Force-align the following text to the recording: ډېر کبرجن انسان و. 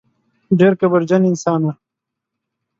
ډېر 0.59 0.73
کبرجن 0.81 1.21
انسان 1.31 1.61
و. 1.65 1.67